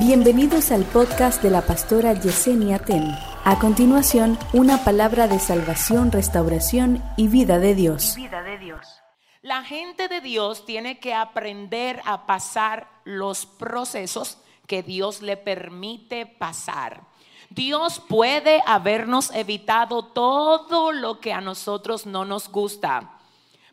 Bienvenidos 0.00 0.72
al 0.72 0.84
podcast 0.84 1.42
de 1.42 1.50
la 1.50 1.60
pastora 1.60 2.14
Yesenia 2.14 2.78
Ten. 2.78 3.14
A 3.44 3.58
continuación, 3.58 4.38
una 4.54 4.82
palabra 4.82 5.28
de 5.28 5.38
salvación, 5.38 6.10
restauración 6.10 7.04
y 7.18 7.28
vida 7.28 7.58
de 7.58 7.74
Dios. 7.74 8.14
Vida 8.16 8.42
de 8.42 8.56
Dios. 8.56 8.80
La 9.42 9.62
gente 9.62 10.08
de 10.08 10.22
Dios 10.22 10.64
tiene 10.64 11.00
que 11.00 11.12
aprender 11.12 12.00
a 12.06 12.24
pasar 12.24 12.88
los 13.04 13.44
procesos 13.44 14.38
que 14.66 14.82
Dios 14.82 15.20
le 15.20 15.36
permite 15.36 16.24
pasar. 16.24 17.02
Dios 17.50 18.00
puede 18.00 18.62
habernos 18.64 19.30
evitado 19.34 20.06
todo 20.06 20.92
lo 20.92 21.20
que 21.20 21.34
a 21.34 21.42
nosotros 21.42 22.06
no 22.06 22.24
nos 22.24 22.48
gusta. 22.48 23.19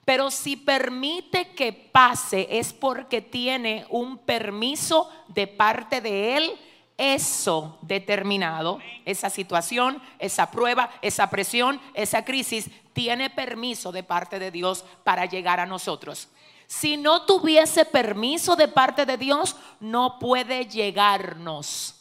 Pero 0.07 0.31
si 0.31 0.55
permite 0.55 1.49
que 1.49 1.73
pase 1.73 2.47
es 2.49 2.71
porque 2.71 3.19
tiene 3.19 3.85
un 3.89 4.17
permiso 4.17 5.11
de 5.27 5.47
parte 5.47 5.99
de 5.99 6.37
Él, 6.37 6.53
eso 6.95 7.77
determinado, 7.81 8.79
esa 9.03 9.29
situación, 9.29 10.01
esa 10.17 10.49
prueba, 10.49 10.89
esa 11.01 11.29
presión, 11.29 11.81
esa 11.93 12.23
crisis, 12.23 12.69
tiene 12.93 13.29
permiso 13.29 13.91
de 13.91 14.01
parte 14.01 14.39
de 14.39 14.49
Dios 14.49 14.85
para 15.03 15.25
llegar 15.25 15.59
a 15.59 15.65
nosotros. 15.65 16.29
Si 16.67 16.95
no 16.95 17.25
tuviese 17.25 17.83
permiso 17.83 18.55
de 18.55 18.69
parte 18.69 19.05
de 19.05 19.17
Dios, 19.17 19.57
no 19.81 20.19
puede 20.19 20.67
llegarnos. 20.67 21.96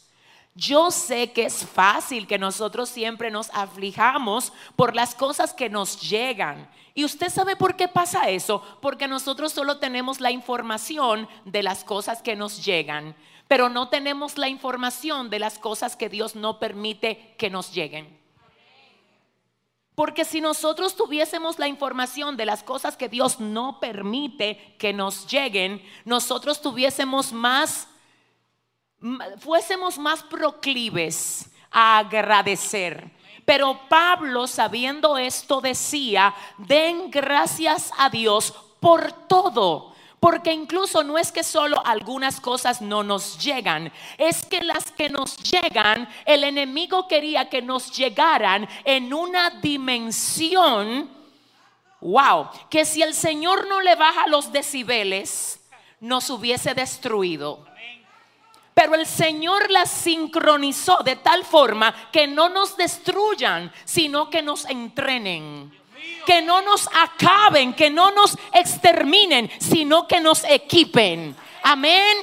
Yo 0.57 0.89
sé 0.89 1.33
que 1.33 1.45
es 1.45 1.67
fácil 1.67 2.25
que 2.25 2.39
nosotros 2.39 2.89
siempre 2.89 3.29
nos 3.29 3.51
aflijamos 3.51 4.51
por 4.75 4.95
las 4.95 5.13
cosas 5.13 5.53
que 5.53 5.69
nos 5.69 6.01
llegan. 6.01 6.67
Y 6.95 7.05
usted 7.05 7.29
sabe 7.29 7.55
por 7.55 7.75
qué 7.75 7.87
pasa 7.87 8.31
eso, 8.31 8.63
porque 8.81 9.07
nosotros 9.07 9.53
solo 9.53 9.77
tenemos 9.77 10.19
la 10.19 10.31
información 10.31 11.29
de 11.45 11.61
las 11.61 11.83
cosas 11.83 12.23
que 12.23 12.35
nos 12.35 12.65
llegan, 12.65 13.15
pero 13.47 13.69
no 13.69 13.89
tenemos 13.89 14.39
la 14.39 14.49
información 14.49 15.29
de 15.29 15.37
las 15.37 15.59
cosas 15.59 15.95
que 15.95 16.09
Dios 16.09 16.35
no 16.35 16.57
permite 16.57 17.35
que 17.37 17.51
nos 17.51 17.71
lleguen. 17.71 18.19
Porque 19.93 20.25
si 20.25 20.41
nosotros 20.41 20.95
tuviésemos 20.95 21.59
la 21.59 21.67
información 21.67 22.35
de 22.35 22.47
las 22.47 22.63
cosas 22.63 22.97
que 22.97 23.09
Dios 23.09 23.39
no 23.39 23.79
permite 23.79 24.75
que 24.79 24.91
nos 24.91 25.27
lleguen, 25.27 25.83
nosotros 26.03 26.63
tuviésemos 26.63 27.31
más 27.31 27.87
fuésemos 29.39 29.97
más 29.97 30.23
proclives 30.23 31.49
a 31.71 31.99
agradecer. 31.99 33.11
Pero 33.45 33.79
Pablo, 33.87 34.45
sabiendo 34.45 35.17
esto, 35.17 35.61
decía, 35.61 36.35
den 36.57 37.09
gracias 37.09 37.91
a 37.97 38.09
Dios 38.09 38.53
por 38.79 39.11
todo. 39.27 39.95
Porque 40.19 40.51
incluso 40.51 41.03
no 41.03 41.17
es 41.17 41.31
que 41.31 41.43
solo 41.43 41.81
algunas 41.85 42.41
cosas 42.41 42.81
no 42.81 43.03
nos 43.03 43.37
llegan, 43.37 43.93
es 44.17 44.43
que 44.45 44.63
las 44.63 44.91
que 44.91 45.09
nos 45.09 45.37
llegan, 45.37 46.09
el 46.25 46.43
enemigo 46.43 47.07
quería 47.07 47.49
que 47.49 47.61
nos 47.61 47.95
llegaran 47.95 48.67
en 48.83 49.13
una 49.13 49.51
dimensión, 49.51 51.07
wow, 52.01 52.49
que 52.69 52.83
si 52.83 53.03
el 53.03 53.13
Señor 53.13 53.67
no 53.67 53.79
le 53.79 53.95
baja 53.95 54.25
los 54.27 54.51
decibeles, 54.51 55.59
nos 55.99 56.31
hubiese 56.31 56.73
destruido. 56.73 57.67
Pero 58.77 58.93
el 58.93 59.07
Señor 59.07 59.71
las 59.71 59.89
sincronizó 59.89 60.99
de 61.03 61.15
tal 61.15 61.43
forma 61.43 61.91
que 62.11 62.27
no 62.27 62.47
nos 62.47 62.77
destruyan, 62.77 63.73
sino 63.85 64.29
que 64.29 64.43
nos 64.43 64.65
entrenen. 64.65 65.75
Que 66.27 66.43
no 66.43 66.61
nos 66.61 66.87
acaben, 66.93 67.73
que 67.73 67.89
no 67.89 68.11
nos 68.11 68.37
exterminen, 68.53 69.49
sino 69.59 70.07
que 70.07 70.19
nos 70.19 70.43
equipen. 70.43 71.35
Amén, 71.63 72.17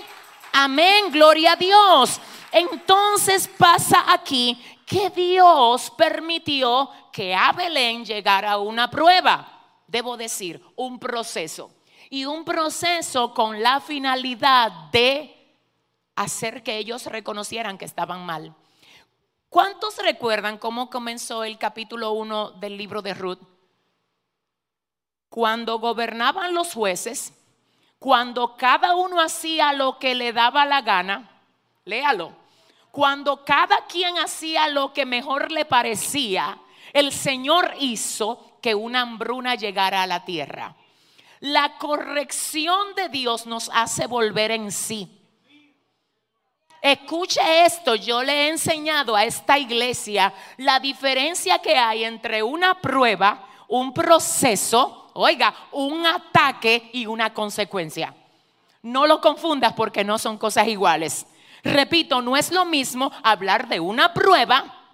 amén, 0.53 1.11
gloria 1.11 1.55
a 1.55 1.57
Dios. 1.57 2.21
Entonces 2.53 3.51
pasa 3.59 4.05
aquí 4.13 4.57
que 4.87 5.11
Dios 5.11 5.91
permitió 5.99 6.89
que 7.13 7.35
a 7.35 7.51
Belén 7.51 8.05
llegara 8.05 8.59
una 8.59 8.89
prueba, 8.89 9.61
debo 9.89 10.17
decir, 10.17 10.65
un 10.77 11.01
proceso. 11.01 11.73
Y 12.11 12.27
un 12.27 12.45
proceso 12.45 13.35
con 13.35 13.61
la 13.61 13.81
finalidad 13.81 14.71
de 14.93 15.34
hacer 16.17 16.63
que 16.63 16.79
ellos 16.79 17.07
reconocieran 17.07 17.79
que 17.79 17.85
estaban 17.85 18.25
mal. 18.25 18.55
¿Cuántos 19.49 19.99
recuerdan 19.99 20.59
cómo 20.59 20.91
comenzó 20.91 21.45
el 21.45 21.59
capítulo 21.59 22.13
1 22.13 22.53
del 22.53 22.77
libro 22.77 23.03
de 23.03 23.15
Ruth? 23.15 23.39
Cuando 25.29 25.79
gobernaban 25.79 26.55
los 26.55 26.75
jueces, 26.75 27.33
cuando 27.99 28.57
cada 28.57 28.95
uno 28.97 29.21
hacía 29.21 29.73
lo 29.73 29.99
que 29.99 30.15
le 30.15 30.33
daba 30.33 30.67
la 30.67 30.83
gana, 30.83 31.31
léalo, 31.85 32.33
cuando 32.91 33.45
cada 33.45 33.87
quien 33.87 34.19
hacía 34.19 34.69
lo 34.69 34.93
que 34.93 35.07
mejor 35.07 35.51
le 35.51 35.65
parecía, 35.65 36.59
el 36.93 37.13
Señor 37.13 37.75
hizo 37.81 38.59
que 38.61 38.75
una 38.75 39.01
hambruna 39.01 39.57
llegara 39.57 40.03
a 40.03 40.07
la 40.07 40.25
tierra. 40.25 40.77
La 41.41 41.77
corrección 41.79 42.95
de 42.95 43.09
Dios 43.09 43.47
nos 43.47 43.71
hace 43.75 44.07
volver 44.07 44.51
en 44.53 44.71
sí. 44.71 45.24
Escuche 46.85 47.65
esto, 47.65 47.95
yo 47.95 48.23
le 48.23 48.33
he 48.43 48.49
enseñado 48.51 49.17
a 49.17 49.25
esta 49.25 49.59
iglesia 49.59 50.35
la 50.59 50.79
diferencia 50.81 51.59
que 51.61 51.75
hay 51.79 52.05
entre 52.05 52.43
una 52.43 52.79
prueba, 52.79 53.49
un 53.69 53.95
proceso, 53.95 55.11
oiga, 55.15 55.55
un 55.73 56.05
ataque 56.05 56.91
y 56.93 57.07
una 57.07 57.33
consecuencia. 57.33 58.15
No 58.83 59.07
lo 59.07 59.23
confundas 59.23 59.73
porque 59.73 60.05
no 60.05 60.19
son 60.19 60.37
cosas 60.37 60.69
iguales. 60.69 61.25
Repito, 61.63 62.21
no 62.21 62.37
es 62.37 62.53
lo 62.53 62.67
mismo 62.67 63.11
hablar 63.23 63.67
de 63.67 63.81
una 63.81 64.13
prueba, 64.13 64.93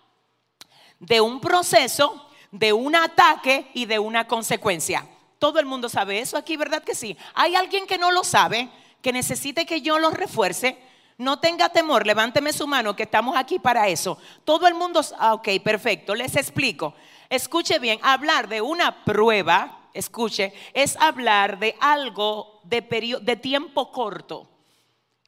de 1.01 1.21
un 1.21 1.41
proceso, 1.41 2.31
de 2.53 2.73
un 2.73 2.95
ataque 2.95 3.69
y 3.75 3.87
de 3.87 3.99
una 3.99 4.29
consecuencia. 4.29 5.09
Todo 5.41 5.59
el 5.59 5.67
mundo 5.67 5.89
sabe 5.89 6.21
eso 6.21 6.37
aquí, 6.37 6.57
¿verdad 6.57 6.85
que 6.85 6.95
sí? 6.95 7.17
¿Hay 7.35 7.57
alguien 7.57 7.85
que 7.89 7.99
no 7.99 8.13
lo 8.13 8.23
sabe, 8.23 8.69
que 9.03 9.13
necesite 9.13 9.67
que 9.67 9.81
yo 9.81 9.99
lo 9.99 10.11
refuerce? 10.11 10.89
No 11.21 11.39
tenga 11.39 11.69
temor, 11.69 12.07
levánteme 12.07 12.51
su 12.51 12.67
mano 12.67 12.97
que 12.97 13.03
estamos 13.03 13.37
aquí 13.37 13.59
para 13.59 13.87
eso. 13.89 14.17
Todo 14.43 14.67
el 14.67 14.73
mundo, 14.73 15.03
ah, 15.19 15.35
ok, 15.35 15.49
perfecto, 15.63 16.15
les 16.15 16.35
explico. 16.35 16.95
Escuche 17.29 17.79
bien, 17.79 18.01
hablar 18.03 18.49
de 18.49 18.63
una 18.63 19.05
prueba, 19.05 19.91
escuche, 19.93 20.55
es 20.73 20.97
hablar 20.97 21.59
de 21.59 21.77
algo 21.79 22.63
de, 22.65 22.81
de 23.21 23.37
tiempo 23.37 23.93
corto. 23.93 24.49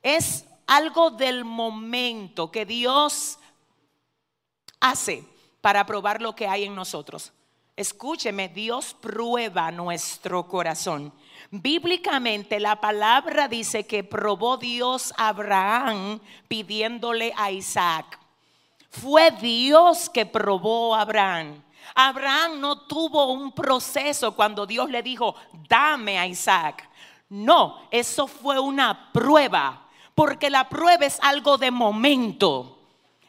Es 0.01 0.47
algo 0.67 1.11
del 1.11 1.45
momento 1.45 2.51
que 2.51 2.65
Dios 2.65 3.39
hace 4.81 5.27
para 5.61 5.85
probar 5.85 6.23
lo 6.23 6.35
que 6.35 6.47
hay 6.47 6.65
en 6.65 6.75
nosotros. 6.75 7.35
Escúcheme, 7.77 8.49
Dios 8.49 8.97
prueba 8.99 9.71
nuestro 9.71 10.49
corazón. 10.49 11.13
Bíblicamente 11.55 12.59
la 12.61 12.81
palabra 12.81 13.47
dice 13.47 13.87
que 13.87 14.03
probó 14.03 14.57
Dios 14.57 15.13
a 15.19 15.29
Abraham 15.29 16.19
pidiéndole 16.49 17.35
a 17.37 17.51
Isaac. 17.51 18.19
Fue 18.89 19.31
Dios 19.33 20.09
que 20.09 20.25
probó 20.25 20.95
a 20.95 21.03
Abraham. 21.03 21.62
Abraham 21.95 22.59
no 22.59 22.81
tuvo 22.87 23.33
un 23.33 23.53
proceso 23.53 24.35
cuando 24.35 24.65
Dios 24.65 24.89
le 24.89 25.03
dijo, 25.03 25.35
dame 25.69 26.19
a 26.19 26.27
Isaac. 26.27 26.89
No, 27.29 27.87
eso 27.91 28.27
fue 28.27 28.59
una 28.59 29.12
prueba, 29.12 29.89
porque 30.15 30.49
la 30.49 30.71
prueba 30.71 31.05
es 31.05 31.19
algo 31.21 31.59
de 31.59 31.71
momento. 31.71 32.79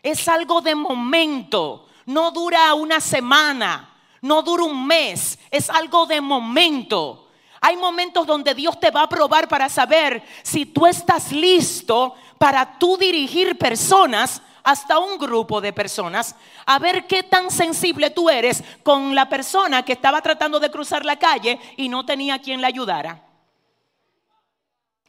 Es 0.02 0.30
algo 0.30 0.62
de 0.62 0.76
momento. 0.76 1.90
No 2.06 2.32
dura 2.32 2.74
una 2.74 3.02
semana, 3.02 3.94
no 4.22 4.44
dura 4.44 4.64
un 4.64 4.88
mes, 4.88 5.38
es 5.52 5.70
algo 5.70 6.06
de 6.06 6.22
momento. 6.22 7.23
Hay 7.66 7.78
momentos 7.78 8.28
donde 8.28 8.54
Dios 8.54 8.78
te 8.78 8.92
va 8.92 9.04
a 9.04 9.08
probar 9.08 9.48
para 9.48 9.70
saber 9.70 10.22
si 10.44 10.66
tú 10.66 10.86
estás 10.86 11.32
listo 11.32 12.14
para 12.38 12.78
tú 12.78 12.98
dirigir 12.98 13.58
personas 13.58 14.42
hasta 14.64 15.00
un 15.00 15.18
grupo 15.18 15.62
de 15.62 15.72
personas, 15.72 16.36
a 16.66 16.78
ver 16.78 17.08
qué 17.08 17.24
tan 17.24 17.50
sensible 17.50 18.10
tú 18.10 18.30
eres 18.30 18.62
con 18.84 19.16
la 19.16 19.30
persona 19.30 19.86
que 19.86 19.94
estaba 19.94 20.22
tratando 20.22 20.60
de 20.60 20.72
cruzar 20.72 21.06
la 21.06 21.16
calle 21.16 21.58
y 21.78 21.88
no 21.88 22.06
tenía 22.06 22.42
quien 22.42 22.60
la 22.60 22.68
ayudara. 22.68 23.24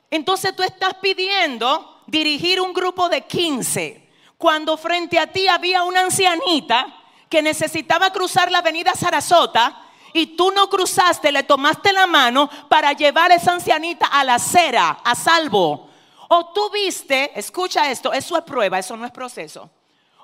Entonces 0.09 0.55
tú 0.55 0.62
estás 0.62 0.95
pidiendo 1.03 2.05
dirigir 2.07 2.61
un 2.61 2.73
grupo 2.73 3.09
de 3.09 3.23
15, 3.23 4.09
cuando 4.39 4.77
frente 4.77 5.19
a 5.19 5.27
ti 5.27 5.49
había 5.49 5.83
una 5.83 6.03
ancianita 6.03 6.87
que 7.29 7.43
necesitaba 7.43 8.12
cruzar 8.12 8.53
la 8.53 8.59
avenida 8.59 8.93
Sarasota 8.95 9.84
y 10.14 10.28
tú 10.28 10.52
no 10.52 10.70
cruzaste, 10.70 11.32
le 11.32 11.43
tomaste 11.43 11.93
la 11.93 12.06
mano 12.06 12.49
para 12.69 12.93
llevar 12.93 13.32
a 13.32 13.34
esa 13.34 13.52
ancianita 13.52 14.06
a 14.06 14.22
la 14.22 14.37
acera, 14.37 15.00
a 15.05 15.14
salvo. 15.14 15.90
O 16.28 16.52
tú 16.52 16.70
viste, 16.70 17.38
escucha 17.38 17.90
esto, 17.90 18.12
eso 18.12 18.38
es 18.38 18.44
prueba, 18.44 18.78
eso 18.78 18.96
no 18.96 19.05
es 19.05 19.11
proceso. 19.11 19.69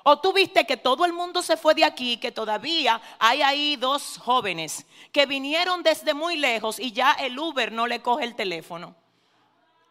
O 0.03 0.17
tú 0.19 0.31
viste 0.31 0.65
que 0.65 0.77
todo 0.77 1.05
el 1.05 1.11
mundo 1.11 1.41
se 1.41 1.57
fue 1.57 1.75
de 1.75 1.83
aquí, 1.83 2.17
que 2.17 2.31
todavía 2.31 3.01
hay 3.19 3.41
ahí 3.41 3.75
dos 3.75 4.17
jóvenes 4.17 4.85
que 5.11 5.25
vinieron 5.25 5.83
desde 5.83 6.13
muy 6.13 6.37
lejos 6.37 6.79
y 6.79 6.93
ya 6.93 7.11
el 7.11 7.37
Uber 7.37 7.71
no 7.71 7.85
le 7.85 8.01
coge 8.01 8.23
el 8.23 8.35
teléfono. 8.35 8.95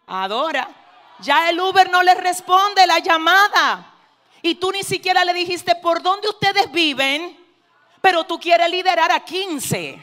Adora. 0.07 0.69
Ya 1.21 1.51
el 1.51 1.61
Uber 1.61 1.91
no 1.91 2.03
le 2.03 2.15
responde 2.15 2.87
la 2.87 2.99
llamada. 3.01 3.95
Y 4.41 4.55
tú 4.55 4.73
ni 4.73 4.83
siquiera 4.83 5.27
le 5.27 5.35
dijiste 5.35 5.75
por 5.77 6.01
dónde 6.01 6.31
ustedes 6.31 6.73
viven, 6.73 7.39
pero 8.01 8.25
tú 8.25 8.39
quieres 8.41 8.71
liderar 8.71 9.11
a 9.13 9.21
15. 9.21 10.03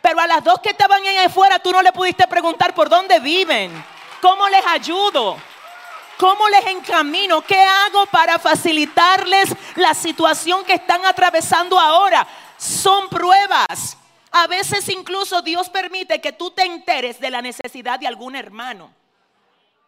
Pero 0.00 0.20
a 0.20 0.26
las 0.26 0.44
dos 0.44 0.60
que 0.60 0.70
estaban 0.70 1.02
ahí 1.04 1.16
afuera, 1.18 1.58
tú 1.58 1.72
no 1.72 1.82
le 1.82 1.92
pudiste 1.92 2.26
preguntar 2.26 2.74
por 2.74 2.88
dónde 2.88 3.20
viven, 3.20 3.72
cómo 4.20 4.48
les 4.48 4.64
ayudo, 4.66 5.36
cómo 6.18 6.48
les 6.48 6.66
encamino, 6.66 7.40
qué 7.42 7.60
hago 7.60 8.06
para 8.06 8.38
facilitarles 8.38 9.50
la 9.76 9.94
situación 9.94 10.64
que 10.64 10.74
están 10.74 11.04
atravesando 11.04 11.78
ahora. 11.78 12.26
Son 12.56 13.08
pruebas. 13.08 13.96
A 14.30 14.46
veces 14.46 14.88
incluso 14.88 15.42
Dios 15.42 15.68
permite 15.68 16.20
que 16.20 16.32
tú 16.32 16.50
te 16.50 16.62
enteres 16.62 17.18
de 17.18 17.30
la 17.30 17.40
necesidad 17.40 17.98
de 17.98 18.06
algún 18.06 18.36
hermano. 18.36 18.92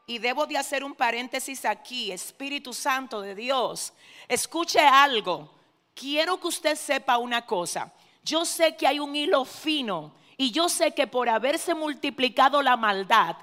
Y 0.06 0.18
debo 0.18 0.46
de 0.46 0.58
hacer 0.58 0.82
un 0.82 0.94
paréntesis 0.94 1.64
aquí, 1.64 2.10
Espíritu 2.10 2.72
Santo 2.74 3.20
de 3.20 3.34
Dios. 3.34 3.92
Escuche 4.26 4.80
algo. 4.80 5.59
Quiero 5.94 6.40
que 6.40 6.48
usted 6.48 6.76
sepa 6.76 7.18
una 7.18 7.44
cosa. 7.46 7.92
Yo 8.22 8.44
sé 8.44 8.76
que 8.76 8.86
hay 8.86 8.98
un 8.98 9.14
hilo 9.16 9.44
fino 9.44 10.12
y 10.36 10.50
yo 10.50 10.68
sé 10.68 10.92
que 10.92 11.06
por 11.06 11.28
haberse 11.28 11.74
multiplicado 11.74 12.62
la 12.62 12.76
maldad, 12.76 13.36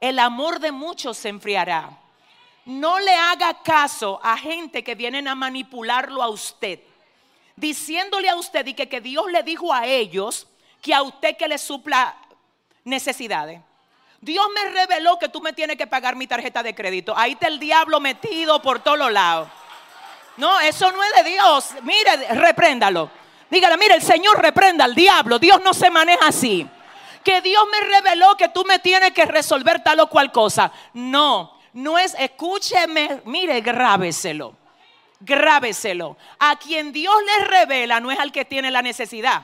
el 0.00 0.18
amor 0.18 0.60
de 0.60 0.72
muchos 0.72 1.16
se 1.18 1.28
enfriará. 1.28 1.90
No 2.64 2.98
le 2.98 3.14
haga 3.14 3.62
caso 3.62 4.20
a 4.22 4.36
gente 4.36 4.82
que 4.82 4.94
vienen 4.94 5.28
a 5.28 5.34
manipularlo 5.34 6.22
a 6.22 6.28
usted, 6.28 6.80
diciéndole 7.54 8.28
a 8.28 8.36
usted 8.36 8.66
y 8.66 8.74
que, 8.74 8.88
que 8.88 9.00
Dios 9.00 9.30
le 9.30 9.42
dijo 9.42 9.72
a 9.72 9.86
ellos 9.86 10.46
que 10.82 10.94
a 10.94 11.02
usted 11.02 11.36
que 11.36 11.48
le 11.48 11.58
supla 11.58 12.16
necesidades. 12.84 13.60
Dios 14.20 14.46
me 14.54 14.70
reveló 14.70 15.18
que 15.18 15.28
tú 15.28 15.40
me 15.40 15.52
tienes 15.52 15.76
que 15.76 15.86
pagar 15.86 16.16
mi 16.16 16.26
tarjeta 16.26 16.62
de 16.62 16.74
crédito. 16.74 17.16
Ahí 17.16 17.32
está 17.32 17.48
el 17.48 17.58
diablo 17.58 18.00
metido 18.00 18.60
por 18.62 18.80
todos 18.80 19.12
lados. 19.12 19.48
No, 20.36 20.60
eso 20.60 20.92
no 20.92 21.02
es 21.02 21.24
de 21.24 21.30
Dios. 21.30 21.70
Mire, 21.82 22.34
repréndalo. 22.34 23.10
Dígale, 23.50 23.76
mire, 23.76 23.94
el 23.94 24.02
Señor 24.02 24.40
reprenda 24.40 24.84
al 24.84 24.94
diablo. 24.94 25.38
Dios 25.38 25.60
no 25.62 25.72
se 25.72 25.90
maneja 25.90 26.26
así. 26.26 26.66
Que 27.22 27.40
Dios 27.40 27.64
me 27.70 27.80
reveló 27.80 28.36
que 28.36 28.48
tú 28.48 28.64
me 28.64 28.78
tienes 28.78 29.12
que 29.12 29.24
resolver 29.24 29.82
tal 29.82 30.00
o 30.00 30.08
cual 30.08 30.30
cosa. 30.32 30.70
No, 30.92 31.58
no 31.72 31.98
es, 31.98 32.14
escúcheme, 32.18 33.22
mire, 33.24 33.60
grábeselo. 33.60 34.54
Grábeselo. 35.20 36.16
A 36.38 36.56
quien 36.56 36.92
Dios 36.92 37.14
le 37.24 37.44
revela 37.46 38.00
no 38.00 38.10
es 38.10 38.18
al 38.18 38.32
que 38.32 38.44
tiene 38.44 38.70
la 38.70 38.82
necesidad. 38.82 39.42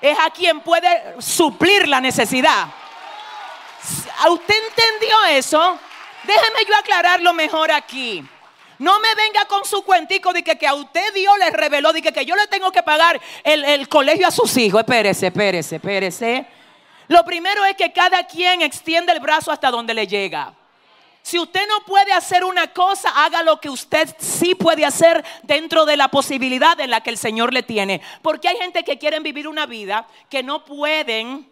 Es 0.00 0.18
a 0.18 0.30
quien 0.30 0.60
puede 0.60 1.20
suplir 1.20 1.88
la 1.88 2.00
necesidad. 2.00 2.68
¿Usted 4.28 4.54
entendió 4.68 5.24
eso? 5.30 5.78
Déjeme 6.24 6.64
yo 6.68 6.76
aclararlo 6.76 7.32
mejor 7.32 7.72
aquí. 7.72 8.24
No 8.82 8.98
me 8.98 9.14
venga 9.14 9.44
con 9.44 9.64
su 9.64 9.84
cuentico 9.84 10.32
de 10.32 10.42
que, 10.42 10.66
a 10.66 10.74
usted 10.74 11.14
Dios 11.14 11.38
le 11.38 11.50
reveló, 11.50 11.92
de 11.92 12.02
que, 12.02 12.12
que 12.12 12.26
yo 12.26 12.34
le 12.34 12.48
tengo 12.48 12.72
que 12.72 12.82
pagar 12.82 13.20
el, 13.44 13.62
el 13.62 13.88
colegio 13.88 14.26
a 14.26 14.32
sus 14.32 14.56
hijos. 14.56 14.80
Espérese, 14.80 15.28
espérese, 15.28 15.76
espérese. 15.76 16.46
Lo 17.06 17.24
primero 17.24 17.64
es 17.64 17.76
que 17.76 17.92
cada 17.92 18.26
quien 18.26 18.60
extiende 18.60 19.12
el 19.12 19.20
brazo 19.20 19.52
hasta 19.52 19.70
donde 19.70 19.94
le 19.94 20.08
llega. 20.08 20.52
Si 21.22 21.38
usted 21.38 21.64
no 21.68 21.84
puede 21.84 22.12
hacer 22.12 22.42
una 22.42 22.72
cosa, 22.72 23.24
haga 23.24 23.44
lo 23.44 23.60
que 23.60 23.70
usted 23.70 24.16
sí 24.18 24.56
puede 24.56 24.84
hacer 24.84 25.24
dentro 25.44 25.86
de 25.86 25.96
la 25.96 26.08
posibilidad 26.08 26.80
en 26.80 26.90
la 26.90 27.02
que 27.02 27.10
el 27.10 27.18
Señor 27.18 27.52
le 27.52 27.62
tiene. 27.62 28.02
Porque 28.20 28.48
hay 28.48 28.56
gente 28.56 28.82
que 28.82 28.98
quieren 28.98 29.22
vivir 29.22 29.46
una 29.46 29.64
vida 29.64 30.08
que 30.28 30.42
no 30.42 30.64
pueden, 30.64 31.48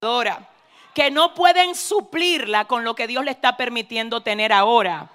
adora, 0.00 0.48
que 0.94 1.10
no 1.10 1.34
pueden 1.34 1.74
suplirla 1.74 2.66
con 2.66 2.84
lo 2.84 2.94
que 2.94 3.08
Dios 3.08 3.24
le 3.24 3.32
está 3.32 3.56
permitiendo 3.56 4.22
tener 4.22 4.52
ahora. 4.52 5.10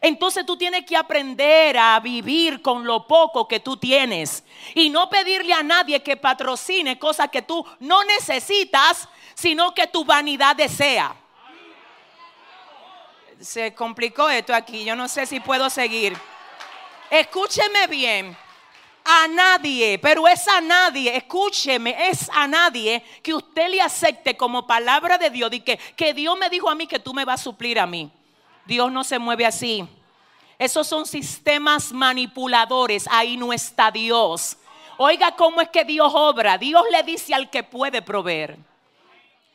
Entonces 0.00 0.44
tú 0.44 0.56
tienes 0.56 0.84
que 0.84 0.96
aprender 0.96 1.78
a 1.78 1.98
vivir 2.00 2.60
con 2.62 2.84
lo 2.84 3.06
poco 3.06 3.48
que 3.48 3.60
tú 3.60 3.76
tienes 3.76 4.44
y 4.74 4.90
no 4.90 5.08
pedirle 5.08 5.54
a 5.54 5.62
nadie 5.62 6.02
que 6.02 6.16
patrocine 6.16 6.98
cosas 6.98 7.30
que 7.30 7.42
tú 7.42 7.64
no 7.80 8.04
necesitas, 8.04 9.08
sino 9.34 9.74
que 9.74 9.86
tu 9.86 10.04
vanidad 10.04 10.56
desea. 10.56 11.14
Se 13.40 13.74
complicó 13.74 14.28
esto 14.30 14.54
aquí, 14.54 14.84
yo 14.84 14.96
no 14.96 15.08
sé 15.08 15.26
si 15.26 15.40
puedo 15.40 15.68
seguir. 15.70 16.16
Escúcheme 17.10 17.86
bien. 17.86 18.36
A 19.06 19.28
nadie, 19.28 19.98
pero 19.98 20.26
es 20.26 20.48
a 20.48 20.62
nadie, 20.62 21.14
escúcheme, 21.14 22.08
es 22.08 22.30
a 22.32 22.48
nadie 22.48 23.04
que 23.22 23.34
usted 23.34 23.68
le 23.68 23.82
acepte 23.82 24.34
como 24.34 24.66
palabra 24.66 25.18
de 25.18 25.28
Dios 25.28 25.52
y 25.52 25.60
que, 25.60 25.76
que 25.76 26.14
Dios 26.14 26.38
me 26.38 26.48
dijo 26.48 26.70
a 26.70 26.74
mí 26.74 26.86
que 26.86 26.98
tú 26.98 27.12
me 27.12 27.26
vas 27.26 27.38
a 27.42 27.44
suplir 27.44 27.78
a 27.78 27.86
mí. 27.86 28.10
Dios 28.66 28.90
no 28.90 29.04
se 29.04 29.18
mueve 29.18 29.46
así. 29.46 29.86
Esos 30.58 30.86
son 30.86 31.06
sistemas 31.06 31.92
manipuladores. 31.92 33.06
Ahí 33.10 33.36
no 33.36 33.52
está 33.52 33.90
Dios. 33.90 34.56
Oiga 34.96 35.34
cómo 35.36 35.60
es 35.60 35.68
que 35.68 35.84
Dios 35.84 36.12
obra. 36.14 36.58
Dios 36.58 36.84
le 36.90 37.02
dice 37.02 37.34
al 37.34 37.50
que 37.50 37.62
puede 37.62 38.02
proveer. 38.02 38.56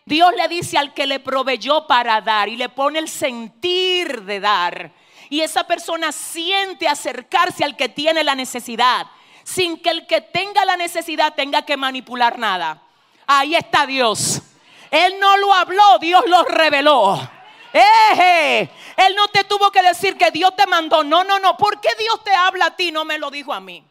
Dios 0.05 0.33
le 0.35 0.47
dice 0.47 0.77
al 0.77 0.93
que 0.93 1.05
le 1.05 1.19
proveyó 1.19 1.85
para 1.85 2.19
dar 2.21 2.49
y 2.49 2.57
le 2.57 2.69
pone 2.69 2.99
el 2.99 3.07
sentir 3.07 4.23
de 4.23 4.39
dar. 4.39 4.91
Y 5.29 5.41
esa 5.41 5.65
persona 5.65 6.11
siente 6.11 6.87
acercarse 6.87 7.63
al 7.63 7.77
que 7.77 7.89
tiene 7.89 8.23
la 8.23 8.33
necesidad, 8.33 9.05
sin 9.43 9.79
que 9.79 9.91
el 9.91 10.07
que 10.07 10.21
tenga 10.21 10.65
la 10.65 10.77
necesidad 10.77 11.35
tenga 11.35 11.61
que 11.61 11.77
manipular 11.77 12.39
nada. 12.39 12.81
Ahí 13.27 13.53
está 13.55 13.85
Dios. 13.85 14.41
Él 14.89 15.19
no 15.19 15.37
lo 15.37 15.53
habló, 15.53 15.99
Dios 15.99 16.23
lo 16.25 16.43
reveló. 16.43 17.29
Él 17.73 19.15
no 19.15 19.27
te 19.27 19.43
tuvo 19.43 19.71
que 19.71 19.81
decir 19.81 20.17
que 20.17 20.31
Dios 20.31 20.55
te 20.55 20.65
mandó. 20.65 21.03
No, 21.03 21.23
no, 21.23 21.39
no. 21.39 21.57
¿Por 21.57 21.79
qué 21.79 21.89
Dios 21.97 22.23
te 22.23 22.33
habla 22.33 22.67
a 22.67 22.75
ti? 22.75 22.91
No 22.91 23.05
me 23.05 23.17
lo 23.17 23.29
dijo 23.29 23.53
a 23.53 23.59
mí. 23.59 23.83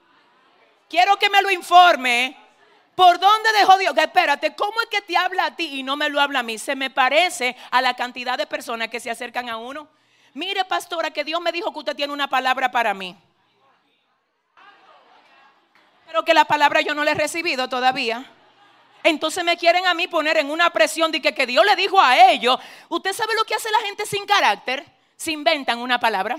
Quiero 0.88 1.16
que 1.18 1.30
me 1.30 1.42
lo 1.42 1.50
informe. 1.50 2.36
¿Por 2.94 3.20
dónde 3.20 3.52
dejó 3.52 3.78
Dios? 3.78 3.96
Espérate, 3.96 4.56
¿cómo 4.56 4.80
es 4.80 4.88
que 4.88 5.00
te 5.00 5.16
habla 5.16 5.46
a 5.46 5.54
ti 5.54 5.78
y 5.78 5.82
no 5.84 5.96
me 5.96 6.08
lo 6.08 6.20
habla 6.20 6.40
a 6.40 6.42
mí? 6.42 6.58
Se 6.58 6.74
me 6.74 6.90
parece 6.90 7.56
a 7.70 7.80
la 7.80 7.94
cantidad 7.94 8.36
de 8.36 8.46
personas 8.46 8.88
que 8.88 8.98
se 8.98 9.10
acercan 9.10 9.48
a 9.48 9.56
uno. 9.56 9.88
Mire, 10.34 10.64
pastora, 10.64 11.12
que 11.12 11.22
Dios 11.22 11.40
me 11.40 11.52
dijo 11.52 11.72
que 11.72 11.78
usted 11.78 11.94
tiene 11.94 12.12
una 12.12 12.28
palabra 12.28 12.70
para 12.70 12.94
mí. 12.94 13.16
Pero 16.06 16.24
que 16.24 16.34
la 16.34 16.44
palabra 16.46 16.80
yo 16.80 16.94
no 16.94 17.04
la 17.04 17.12
he 17.12 17.14
recibido 17.14 17.68
todavía. 17.68 18.24
Entonces 19.02 19.44
me 19.44 19.56
quieren 19.56 19.86
a 19.86 19.94
mí 19.94 20.08
poner 20.08 20.36
en 20.38 20.50
una 20.50 20.70
presión 20.70 21.10
de 21.12 21.20
que, 21.20 21.34
que 21.34 21.46
Dios 21.46 21.64
le 21.64 21.76
dijo 21.76 22.00
a 22.00 22.30
ellos. 22.30 22.58
¿Usted 22.88 23.12
sabe 23.12 23.34
lo 23.34 23.44
que 23.44 23.54
hace 23.54 23.70
la 23.70 23.80
gente 23.86 24.06
sin 24.06 24.26
carácter? 24.26 24.84
Se 25.16 25.32
inventan 25.32 25.78
una 25.78 25.98
palabra. 25.98 26.38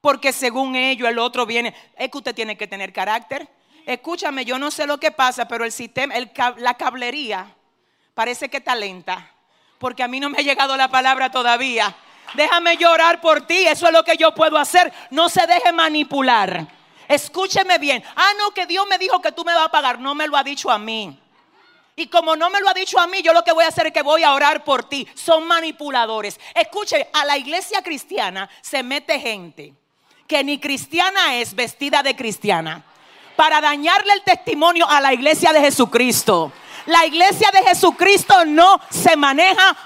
Porque 0.00 0.32
según 0.32 0.76
ellos 0.76 1.08
el 1.08 1.18
otro 1.18 1.46
viene. 1.46 1.74
Es 1.96 2.10
que 2.10 2.18
usted 2.18 2.34
tiene 2.34 2.56
que 2.56 2.66
tener 2.66 2.92
carácter. 2.92 3.48
Escúchame, 3.84 4.44
yo 4.44 4.58
no 4.58 4.70
sé 4.70 4.86
lo 4.86 4.98
que 4.98 5.10
pasa, 5.10 5.46
pero 5.46 5.64
el 5.64 5.72
sistema, 5.72 6.14
la 6.58 6.74
cablería 6.74 7.54
parece 8.14 8.48
que 8.48 8.56
está 8.58 8.74
lenta. 8.74 9.30
Porque 9.78 10.02
a 10.02 10.08
mí 10.08 10.20
no 10.20 10.30
me 10.30 10.38
ha 10.38 10.42
llegado 10.42 10.76
la 10.76 10.88
palabra 10.88 11.30
todavía. 11.30 11.94
Déjame 12.34 12.76
llorar 12.76 13.20
por 13.20 13.46
ti, 13.46 13.66
eso 13.66 13.86
es 13.86 13.92
lo 13.92 14.02
que 14.02 14.16
yo 14.16 14.34
puedo 14.34 14.58
hacer. 14.58 14.92
No 15.10 15.28
se 15.28 15.46
deje 15.46 15.72
manipular. 15.72 16.66
Escúcheme 17.08 17.78
bien. 17.78 18.02
Ah, 18.14 18.32
no, 18.38 18.50
que 18.52 18.66
Dios 18.66 18.86
me 18.88 18.98
dijo 18.98 19.20
que 19.20 19.32
tú 19.32 19.44
me 19.44 19.54
vas 19.54 19.66
a 19.66 19.70
pagar. 19.70 19.98
No 19.98 20.14
me 20.14 20.26
lo 20.26 20.36
ha 20.36 20.42
dicho 20.42 20.70
a 20.70 20.78
mí. 20.78 21.18
Y 21.98 22.08
como 22.08 22.36
no 22.36 22.50
me 22.50 22.60
lo 22.60 22.68
ha 22.68 22.74
dicho 22.74 23.00
a 23.00 23.06
mí, 23.06 23.22
yo 23.22 23.32
lo 23.32 23.42
que 23.42 23.52
voy 23.52 23.64
a 23.64 23.68
hacer 23.68 23.86
es 23.86 23.92
que 23.92 24.02
voy 24.02 24.22
a 24.22 24.34
orar 24.34 24.64
por 24.64 24.88
ti. 24.88 25.08
Son 25.14 25.46
manipuladores. 25.46 26.38
Escuche, 26.54 27.08
a 27.12 27.24
la 27.24 27.38
iglesia 27.38 27.82
cristiana 27.82 28.50
se 28.60 28.82
mete 28.82 29.18
gente 29.18 29.72
que 30.28 30.44
ni 30.44 30.58
cristiana 30.58 31.36
es 31.36 31.54
vestida 31.54 32.02
de 32.02 32.14
cristiana 32.14 32.84
para 33.34 33.60
dañarle 33.60 34.12
el 34.12 34.22
testimonio 34.22 34.86
a 34.88 35.00
la 35.00 35.14
iglesia 35.14 35.52
de 35.52 35.60
Jesucristo. 35.60 36.52
La 36.84 37.06
iglesia 37.06 37.48
de 37.52 37.62
Jesucristo 37.62 38.44
no 38.44 38.78
se 38.90 39.16
maneja. 39.16 39.76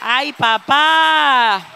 Ay, 0.00 0.32
papá 0.32 1.72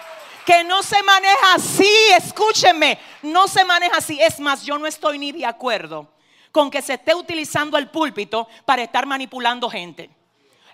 que 0.47 0.63
no 0.63 0.81
se 0.81 1.03
maneja 1.03 1.55
así, 1.55 1.93
escúcheme, 2.17 2.99
no 3.27 3.49
se 3.49 3.65
maneja 3.65 3.99
así. 3.99 4.21
Es 4.21 4.41
más, 4.41 4.63
yo 4.63 4.79
no 4.79 4.87
estoy 4.87 5.19
ni 5.19 5.33
de 5.33 5.47
acuerdo 5.47 6.09
con 6.53 6.71
que 6.71 6.81
se 6.81 6.95
esté 6.95 7.15
utilizando 7.15 7.77
el 7.77 7.91
púlpito 7.91 8.49
para 8.65 8.83
estar 8.83 9.05
manipulando 9.05 9.69
gente. 9.69 10.11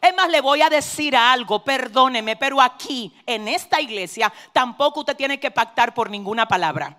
Es 0.00 0.14
más, 0.14 0.28
le 0.28 0.40
voy 0.40 0.62
a 0.62 0.70
decir 0.70 1.16
algo, 1.16 1.64
perdóneme, 1.64 2.36
pero 2.36 2.60
aquí, 2.60 3.12
en 3.26 3.48
esta 3.48 3.80
iglesia, 3.80 4.32
tampoco 4.52 5.00
usted 5.00 5.16
tiene 5.16 5.40
que 5.40 5.50
pactar 5.50 5.94
por 5.94 6.10
ninguna 6.10 6.46
palabra. 6.46 6.96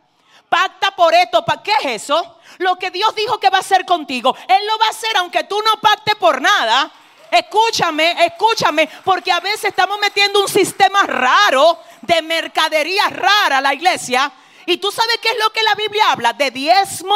Pacta 0.50 0.92
por 0.92 1.14
esto, 1.14 1.44
¿para 1.44 1.64
qué 1.64 1.72
es 1.82 2.04
eso? 2.04 2.40
Lo 2.60 2.78
que 2.78 2.92
Dios 2.92 3.16
dijo 3.16 3.40
que 3.40 3.50
va 3.50 3.58
a 3.58 3.62
hacer 3.62 3.86
contigo, 3.86 4.36
Él 4.48 4.68
lo 4.68 4.78
va 4.78 4.88
a 4.88 4.90
hacer 4.90 5.18
aunque 5.18 5.44
tú 5.46 5.60
no 5.62 5.82
pactes 5.82 6.16
por 6.16 6.42
nada. 6.42 6.92
Escúchame, 7.32 8.26
escúchame, 8.26 8.88
porque 9.04 9.32
a 9.32 9.40
veces 9.40 9.66
estamos 9.66 9.98
metiendo 10.00 10.40
un 10.40 10.48
sistema 10.48 11.04
raro 11.04 11.80
de 12.02 12.22
mercadería 12.22 13.08
rara 13.10 13.58
a 13.58 13.62
la 13.62 13.74
iglesia. 13.74 14.32
Y 14.66 14.78
tú 14.78 14.92
sabes 14.92 15.18
qué 15.22 15.30
es 15.30 15.38
lo 15.44 15.50
que 15.52 15.64
la 15.64 15.76
Biblia 15.76 16.12
habla, 16.12 16.34
de 16.34 16.52
diezmo 16.52 17.16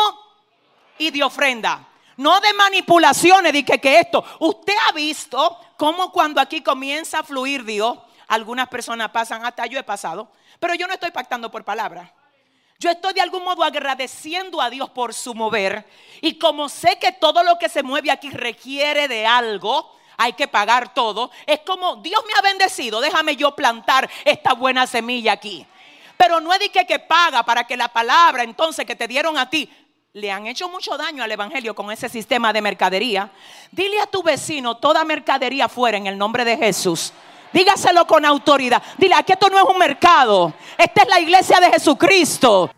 y 0.97 1.11
de 1.11 1.23
ofrenda. 1.23 1.87
No 2.17 2.39
de 2.39 2.53
manipulaciones, 2.53 3.53
de 3.53 3.63
que, 3.63 3.79
que 3.79 3.99
esto. 3.99 4.23
Usted 4.39 4.73
ha 4.87 4.91
visto 4.91 5.59
cómo 5.77 6.11
cuando 6.11 6.41
aquí 6.41 6.61
comienza 6.61 7.19
a 7.19 7.23
fluir 7.23 7.63
Dios, 7.63 7.97
Algunas 8.27 8.67
personas 8.67 9.09
pasan, 9.11 9.45
hasta 9.45 9.65
yo 9.67 9.79
he 9.79 9.83
pasado, 9.83 10.29
pero 10.59 10.73
yo 10.75 10.85
no 10.85 10.93
estoy 10.93 11.11
pactando 11.11 11.49
por 11.49 11.63
palabra. 11.63 12.13
Yo 12.79 12.91
estoy 12.91 13.13
de 13.13 13.21
algún 13.21 13.43
modo 13.43 13.63
agradeciendo 13.63 14.61
a 14.61 14.69
Dios 14.69 14.89
por 14.89 15.13
su 15.13 15.33
mover. 15.33 15.87
Y 16.21 16.37
como 16.37 16.69
sé 16.69 16.99
que 16.99 17.11
todo 17.13 17.41
lo 17.43 17.57
que 17.57 17.69
se 17.69 17.83
mueve 17.83 18.11
aquí 18.11 18.29
requiere 18.29 19.07
de 19.07 19.25
algo, 19.25 19.97
hay 20.17 20.33
que 20.33 20.47
pagar 20.47 20.93
todo. 20.93 21.31
Es 21.45 21.61
como 21.61 21.95
Dios 21.97 22.21
me 22.27 22.33
ha 22.37 22.41
bendecido, 22.41 22.99
déjame 22.99 23.35
yo 23.35 23.55
plantar 23.55 24.09
esta 24.25 24.53
buena 24.53 24.85
semilla 24.85 25.31
aquí. 25.31 25.65
Pero 26.17 26.41
no 26.41 26.51
es 26.51 26.59
de 26.59 26.69
que, 26.69 26.85
que 26.85 26.99
paga 26.99 27.43
para 27.43 27.65
que 27.65 27.77
la 27.77 27.87
palabra 27.87 28.43
entonces 28.43 28.85
que 28.85 28.95
te 28.95 29.07
dieron 29.07 29.37
a 29.37 29.49
ti 29.49 29.69
le 30.13 30.31
han 30.31 30.47
hecho 30.47 30.67
mucho 30.67 30.97
daño 30.97 31.23
al 31.23 31.31
Evangelio 31.31 31.75
con 31.75 31.91
ese 31.91 32.09
sistema 32.09 32.51
de 32.51 32.61
mercadería. 32.61 33.29
Dile 33.71 33.99
a 34.01 34.07
tu 34.07 34.23
vecino 34.23 34.77
toda 34.77 35.03
mercadería 35.03 35.69
fuera 35.69 35.97
en 35.97 36.07
el 36.07 36.17
nombre 36.17 36.43
de 36.43 36.57
Jesús. 36.57 37.13
Dígaselo 37.53 38.07
con 38.07 38.25
autoridad. 38.25 38.81
Dile, 38.97 39.15
aquí 39.15 39.33
esto 39.33 39.47
no 39.49 39.57
es 39.57 39.63
un 39.63 39.77
mercado. 39.77 40.53
Esta 40.77 41.03
es 41.03 41.09
la 41.09 41.19
iglesia 41.19 41.59
de 41.59 41.71
Jesucristo. 41.71 42.71